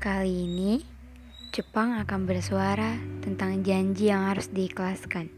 [0.00, 0.80] Kali ini,
[1.52, 5.28] Jepang akan bersuara tentang janji yang harus diikhlaskan.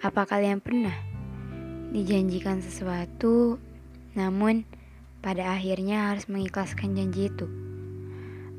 [0.00, 0.96] Apa kalian pernah
[1.92, 3.60] dijanjikan sesuatu,
[4.16, 4.64] namun
[5.20, 7.44] pada akhirnya harus mengikhlaskan janji itu?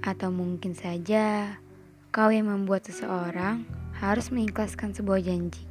[0.06, 1.58] Atau mungkin saja
[2.14, 3.66] kau yang membuat seseorang
[3.98, 5.66] harus mengikhlaskan sebuah janji.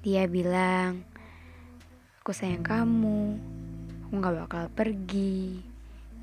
[0.00, 1.04] Dia bilang,
[2.24, 3.36] aku sayang kamu,
[4.08, 5.60] aku gak bakal pergi,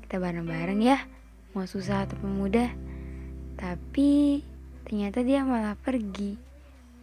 [0.02, 1.19] kita bareng-bareng ya
[1.52, 2.70] mau susah ataupun mudah
[3.60, 4.40] tapi
[4.88, 6.36] ternyata dia malah pergi.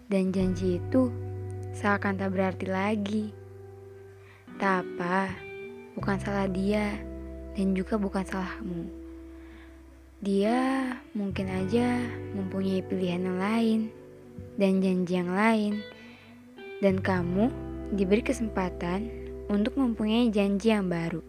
[0.08, 1.12] Dan janji itu
[1.76, 3.26] seakan tak berarti lagi.
[4.56, 5.30] Tak apa
[5.94, 6.96] bukan salah dia
[7.54, 9.08] dan juga bukan salahmu
[10.18, 12.02] dia mungkin aja
[12.34, 13.80] mempunyai pilihan yang lain
[14.58, 15.73] dan janji yang lain.
[16.82, 17.54] Dan kamu
[17.94, 19.09] diberi kesempatan
[19.45, 21.22] untuk mempunyai janji yang baru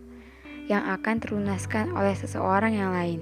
[0.69, 3.21] yang akan terlunaskan oleh seseorang yang lain.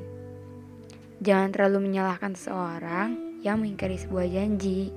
[1.22, 4.91] Jangan terlalu menyalahkan seseorang yang mengingkari sebuah janji.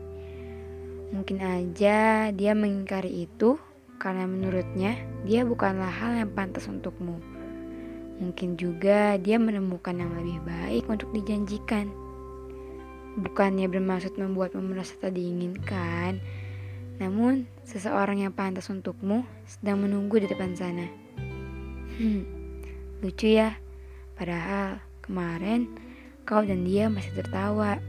[1.13, 3.55] Mungkin aja dia mengingkari itu
[4.01, 7.21] karena menurutnya dia bukanlah hal yang pantas untukmu.
[8.19, 11.87] Mungkin juga dia menemukan yang lebih baik untuk dijanjikan.
[13.15, 16.19] Bukannya bermaksud membuatmu merasa tak diinginkan,
[16.99, 20.87] namun seseorang yang pantas untukmu sedang menunggu di depan sana.
[21.99, 22.38] Hmm.
[22.99, 23.55] Lucu ya,
[24.19, 25.71] padahal kemarin
[26.27, 27.79] kau dan dia masih tertawa,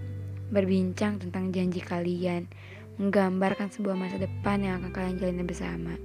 [0.54, 2.46] berbincang tentang janji kalian,
[2.94, 5.98] menggambarkan sebuah masa depan yang akan kalian jalani bersama.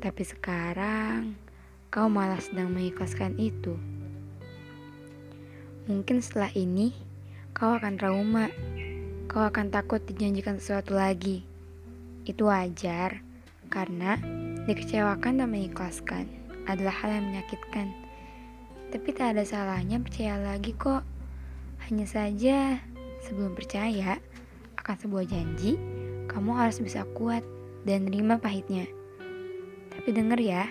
[0.00, 1.36] Tapi sekarang
[1.92, 3.76] kau malah sedang mengikhlaskan itu.
[5.84, 6.96] Mungkin setelah ini
[7.52, 8.48] kau akan trauma,
[9.28, 11.44] kau akan takut dijanjikan sesuatu lagi.
[12.24, 13.20] Itu wajar,
[13.68, 14.16] karena
[14.64, 16.37] dikecewakan dan mengikhlaskan
[16.68, 17.88] adalah hal yang menyakitkan.
[18.88, 21.04] Tapi tak ada salahnya percaya lagi kok.
[21.88, 22.76] Hanya saja
[23.24, 24.20] sebelum percaya
[24.80, 25.80] akan sebuah janji,
[26.28, 27.44] kamu harus bisa kuat
[27.88, 28.88] dan nerima pahitnya.
[29.92, 30.64] Tapi denger ya,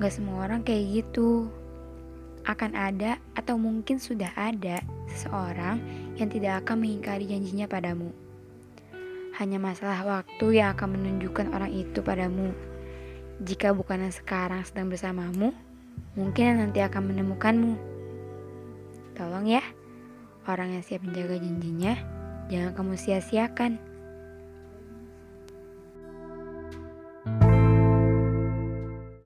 [0.00, 1.48] gak semua orang kayak gitu.
[2.48, 4.80] Akan ada atau mungkin sudah ada
[5.12, 5.80] seseorang
[6.16, 8.12] yang tidak akan mengingkari janjinya padamu.
[9.36, 12.52] Hanya masalah waktu yang akan menunjukkan orang itu padamu.
[13.38, 15.54] Jika bukan yang sekarang sedang bersamamu,
[16.18, 17.74] mungkin nanti akan menemukanmu.
[19.14, 19.62] Tolong ya,
[20.50, 21.94] orang yang siap menjaga janjinya,
[22.50, 23.87] jangan kamu sia-siakan.